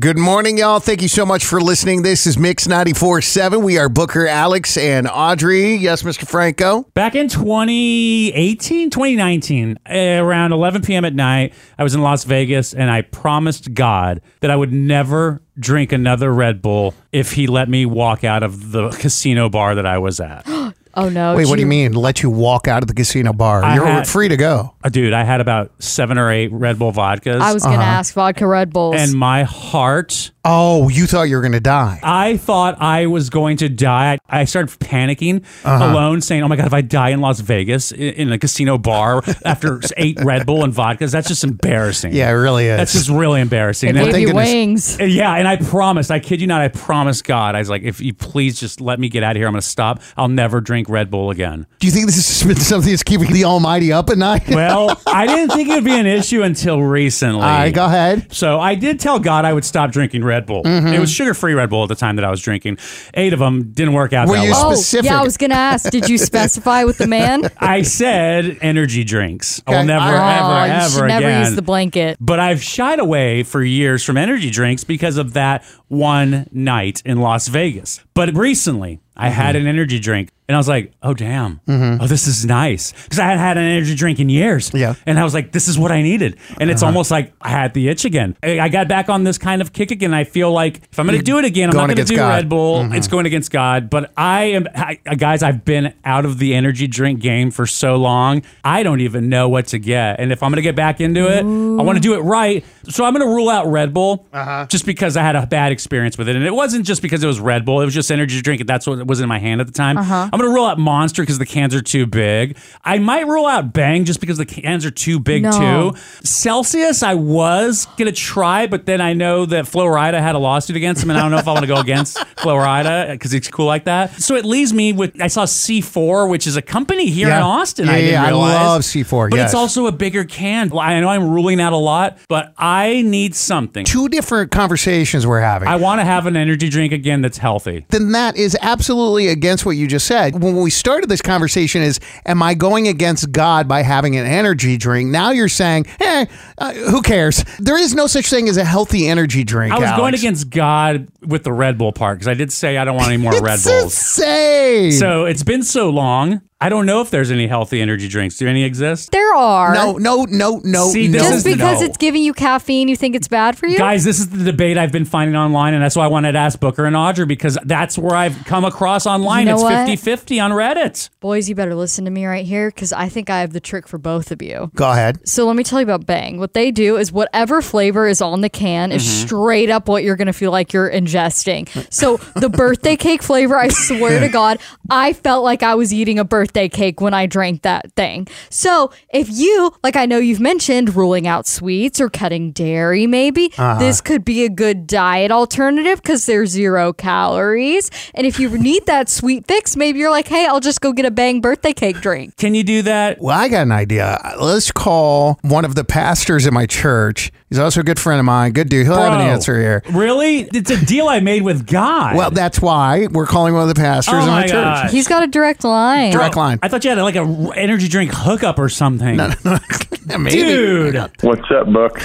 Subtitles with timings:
[0.00, 0.80] Good morning, y'all.
[0.80, 2.00] Thank you so much for listening.
[2.00, 3.62] This is Mix 94.7.
[3.62, 5.74] We are Booker, Alex, and Audrey.
[5.74, 6.26] Yes, Mr.
[6.26, 6.84] Franco.
[6.94, 11.04] Back in 2018, 2019, eh, around 11 p.m.
[11.04, 15.42] at night, I was in Las Vegas and I promised God that I would never
[15.58, 19.84] drink another Red Bull if he let me walk out of the casino bar that
[19.84, 20.46] I was at.
[20.94, 21.36] Oh no!
[21.36, 21.92] Wait, what do you mean?
[21.92, 23.62] Let you walk out of the casino bar?
[23.64, 24.74] I You're had- free to go.
[24.82, 27.40] Uh, Dude, I had about seven or eight Red Bull vodkas.
[27.40, 27.74] I was Uh-huh.
[27.76, 28.96] gonna ask vodka Red Bulls.
[28.98, 32.00] and my heart, Oh, you thought you were going to die.
[32.02, 34.16] I thought I was going to die.
[34.26, 35.84] I started panicking Uh-huh.
[35.84, 38.78] alone, saying, Oh my God, if I die in Las Vegas in, in a casino
[38.78, 42.14] bar after eight Red Bull and vodkas, that's just embarrassing.
[42.14, 42.78] Yeah, it really is.
[42.78, 43.92] That's just really embarrassing.
[43.92, 44.96] they And- gave thank you goodness.
[44.98, 45.14] wings.
[45.14, 48.00] Yeah, and I promised, I kid you not, I promised God, I was like, if
[48.00, 50.00] you please just let me get out of here, I'm going to stop.
[50.16, 51.66] I'll never drink Red Bull again.
[51.78, 54.42] Do you think this is been something that's keeping the Almighty up at night?
[54.60, 57.40] Well, I didn't think it would be an issue until recently.
[57.40, 58.32] All right, go ahead.
[58.32, 60.62] So I did tell God I would stop drinking Red Bull.
[60.64, 60.88] Mm-hmm.
[60.88, 62.78] It was sugar-free Red Bull at the time that I was drinking.
[63.14, 64.72] Eight of them didn't work out Were that you well.
[64.72, 65.10] Oh, specific.
[65.10, 65.20] yeah.
[65.20, 65.90] I was gonna ask.
[65.90, 67.50] Did you specify with the man?
[67.58, 69.62] I said energy drinks.
[69.66, 71.46] I'll never, oh, ever, you ever should never again.
[71.46, 72.18] use the blanket.
[72.20, 77.20] But I've shied away for years from energy drinks because of that one night in
[77.20, 78.00] Las Vegas.
[78.14, 79.62] But recently, I had Mm-hmm.
[79.66, 81.60] an energy drink and I was like, oh, damn.
[81.68, 82.90] Oh, this is nice.
[83.04, 84.72] Because I hadn't had an energy drink in years.
[84.74, 84.90] Yeah.
[84.90, 85.00] Uh-huh.
[85.06, 86.38] And I was like, this is what I needed.
[86.60, 88.36] And it's almost like I had the itch again.
[88.42, 90.12] I got back on this kind of kick again.
[90.12, 92.16] I feel like if I'm going to do it again, I'm not going to do
[92.16, 92.28] God.
[92.34, 92.80] Red Bull.
[92.82, 92.94] Mm-hmm.
[92.94, 93.90] It's going against God.
[93.90, 97.94] But I am, I, guys, I've been out of the energy drink game for so
[97.94, 98.42] long.
[98.64, 100.18] I don't even know what to get.
[100.18, 102.64] And if I'm going to get back into it, I want to do it right.
[102.88, 104.66] So I'm going to rule out Red Bull Uh-huh.
[104.68, 106.34] just because I had a bad experience with it.
[106.34, 108.60] And it wasn't just because it was Red Bull, it was just energy drink.
[108.60, 109.98] And that's what was in my hand at the time.
[109.98, 110.30] Uh-huh.
[110.32, 112.56] I'm going to rule out Monster because the cans are too big.
[112.84, 115.90] I might rule out Bang just because the cans are too big No.
[115.92, 115.98] too.
[116.24, 120.38] Celsius, I was going to try, but then I know that Flo Rida had a
[120.38, 121.10] lawsuit against him.
[121.10, 123.66] And I don't know if I want to go against Flo Rida because he's cool
[123.66, 124.12] like that.
[124.22, 127.38] So it leaves me with, I saw C4, which is a company here Yeah.
[127.38, 127.86] in Austin.
[127.86, 129.50] Yeah, I didn't yeah, I love C4, But yes.
[129.50, 130.70] it's also a bigger can.
[130.78, 133.84] I know I'm ruling out a lot, but I need something.
[133.84, 135.68] Two different conversations we're having.
[135.68, 137.84] I want to have an energy drink again that's healthy.
[137.90, 140.42] then that is absolutely against what you just said.
[140.42, 144.76] When we started this conversation, is am I going against God by having an energy
[144.76, 145.10] drink?
[145.10, 146.09] Now you're saying, eh,
[146.58, 147.44] uh, who cares?
[147.58, 149.72] There is no such thing as a healthy energy drink.
[149.72, 152.84] I was going against God with the Red Bull part because I did say I
[152.84, 153.84] don't want any more Red It's Bulls.
[153.84, 154.92] insane.
[154.92, 156.40] So it's been so long.
[156.62, 158.36] I don't know if there's any healthy energy drinks.
[158.36, 159.12] Do any exist?
[159.12, 159.72] There are.
[159.72, 161.12] no, no, no, no, See, no.
[161.12, 161.86] this Just is because no.
[161.86, 163.78] it's giving you caffeine, you think it's bad for you?
[163.78, 166.38] Guys, this is the debate I've been finding online, and that's why I wanted to
[166.38, 169.46] ask Booker and Audrey because that's where I've come across online.
[169.46, 169.86] You know it's what?
[169.88, 171.08] 50 50 on Reddit.
[171.20, 173.88] Boys, you better listen to me right here because I think I have the trick
[173.88, 174.70] for both of you.
[174.74, 175.26] Go ahead.
[175.26, 176.38] So let me tell you about Bang.
[176.38, 179.26] What they do is whatever flavor is on the can is Mm-hmm.
[179.26, 181.68] straight up what you're going to feel like you're ingesting.
[181.92, 184.58] So the birthday cake flavor, I swear to God,
[184.90, 188.26] I felt like I was eating a birthday cake when I drank that thing.
[188.48, 193.52] So if you, like I know you've mentioned, ruling out sweets or cutting dairy, maybe
[193.78, 197.88] this could be a good diet alternative because they're zero calories.
[198.14, 201.04] And if you need that sweet fix, maybe you're like, hey, I'll just go get
[201.06, 202.36] a Bang birthday cake drink.
[202.36, 203.20] Can you do that?
[203.20, 204.18] Well, I got an idea.
[204.40, 207.30] Let's call one of the pastors in my church.
[207.50, 208.52] He's also a good friend of mine.
[208.52, 208.86] Good dude.
[208.86, 209.82] He'll have an answer here.
[209.92, 210.48] Really?
[210.54, 212.16] It's a deal I made with God.
[212.16, 214.52] Well, that's why we're calling one of the pastors Oh in my, my church.
[214.52, 214.90] God.
[214.90, 216.10] He's got a direct line.
[216.10, 216.58] Direct line.
[216.62, 219.16] I thought you had like a r- energy drink hookup or something.
[220.06, 220.30] Maybe.
[220.30, 220.94] Dude.
[221.20, 222.00] What's up, Buck?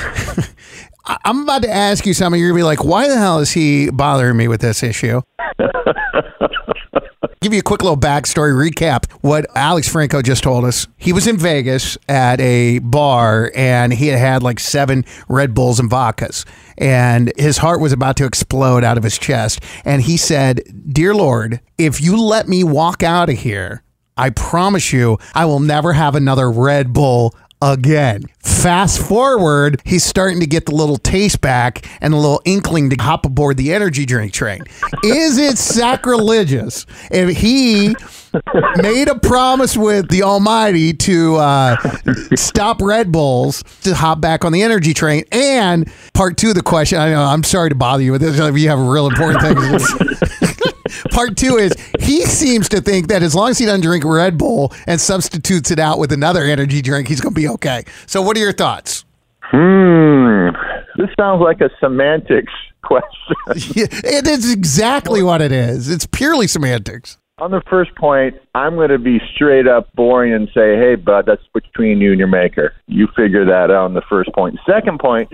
[1.23, 2.37] I'm about to ask you something.
[2.41, 5.21] You're gonna be like, "Why the hell is he bothering me with this issue?"
[7.45, 9.05] Give you a quick little backstory recap.
[9.21, 10.87] What Alex Franco just told us.
[10.97, 15.79] He was in Vegas at a bar and he had had like seven Red Bulls
[15.79, 16.43] and vodkas.
[16.75, 19.61] And his heart was about to explode out of his chest.
[19.85, 23.83] And he said, Dear Lord, if you let me walk out of here,
[24.17, 28.23] I promise you, I will never have another Red Bull again.
[28.61, 32.95] Fast forward, he's starting to get the little taste back and a little inkling to
[32.95, 34.63] hop aboard the energy drink train.
[35.03, 37.95] Is it sacrilegious if he
[38.77, 41.75] made a promise with the Almighty to uh,
[42.35, 45.25] stop Red Bulls to hop back on the energy train?
[45.31, 48.37] And part two of the question, I know I'm sorry to bother you with this.
[48.37, 50.73] You have a real important things.
[51.11, 54.37] Part two is he seems to think that as long as he doesn't drink Red
[54.37, 57.83] Bull and substitutes it out with another energy drink, he's going to be okay.
[58.05, 59.05] So, what are your thoughts?
[59.41, 60.49] Hmm.
[60.97, 62.53] This sounds like a semantics
[62.83, 63.35] question.
[63.75, 65.89] Yeah, it is exactly what it is.
[65.89, 67.17] It's purely semantics.
[67.39, 71.25] On the first point, I'm going to be straight up boring and say, hey, bud,
[71.25, 72.73] that's between you and your maker.
[72.87, 74.57] You figure that out on the first point.
[74.65, 75.29] Second point,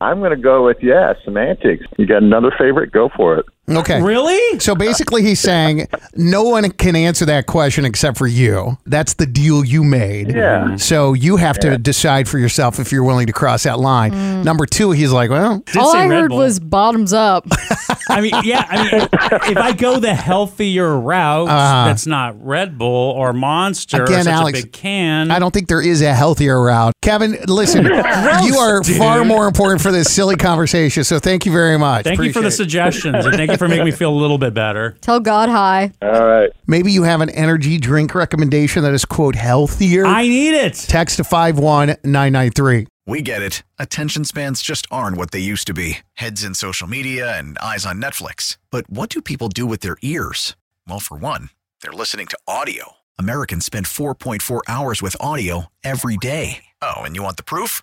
[0.00, 1.86] I'm going to go with, yeah, semantics.
[1.96, 2.90] You got another favorite?
[2.90, 3.46] Go for it.
[3.68, 4.02] Okay.
[4.02, 4.60] Really?
[4.60, 8.78] So basically, he's saying no one can answer that question except for you.
[8.84, 10.28] That's the deal you made.
[10.28, 10.64] Yeah.
[10.64, 10.76] Mm-hmm.
[10.76, 14.12] So you have to decide for yourself if you're willing to cross that line.
[14.12, 14.44] Mm.
[14.44, 16.38] Number two, he's like, well, Did All I Red heard Bull.
[16.38, 17.46] was bottoms up.
[18.08, 18.66] I mean, yeah.
[18.68, 19.08] I mean,
[19.50, 21.86] if I go the healthier route, uh-huh.
[21.86, 24.04] that's not Red Bull or Monster or.
[24.04, 25.30] Again, such Alex, a big can.
[25.30, 26.92] I don't think there is a healthier route.
[27.00, 27.84] Kevin, listen,
[28.44, 28.96] you are dude.
[28.96, 31.02] far more important for this silly conversation.
[31.04, 32.04] So thank you very much.
[32.04, 32.52] Thank you for the it.
[32.52, 34.96] suggestions and thank you for making me feel a little bit better.
[35.00, 35.92] Tell God hi.
[36.02, 36.50] All right.
[36.66, 40.06] Maybe you have an energy drink recommendation that is, quote, healthier.
[40.06, 40.74] I need it.
[40.74, 42.86] Text to 51993.
[43.06, 43.62] We get it.
[43.78, 47.84] Attention spans just aren't what they used to be heads in social media and eyes
[47.84, 48.56] on Netflix.
[48.70, 50.56] But what do people do with their ears?
[50.88, 51.50] Well, for one,
[51.82, 52.92] they're listening to audio.
[53.18, 56.64] Americans spend 4.4 hours with audio every day.
[56.80, 57.82] Oh, and you want the proof?